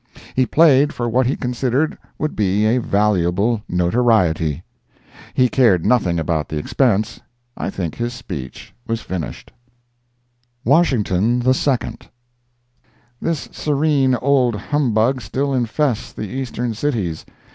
He 0.35 0.47
played 0.47 0.91
for 0.93 1.07
what 1.07 1.27
he 1.27 1.35
considered 1.35 1.95
would 2.17 2.35
be 2.35 2.65
a 2.65 2.79
valuable 2.79 3.61
notoriety. 3.69 4.63
He 5.35 5.47
cared 5.47 5.85
nothing 5.85 6.17
about 6.19 6.49
the 6.49 6.57
expense. 6.57 7.19
I 7.55 7.69
think 7.69 7.93
his 7.93 8.11
speech 8.11 8.73
was 8.87 9.01
finished. 9.01 9.51
Washington 10.65 11.43
II. 11.45 11.97
This 13.21 13.47
serene 13.51 14.15
old 14.15 14.55
humbug 14.55 15.21
still 15.21 15.53
infests 15.53 16.11
the 16.11 16.27
Eastern 16.29 16.73
cities. 16.73 17.23